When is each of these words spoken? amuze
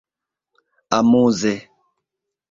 amuze 0.99 1.53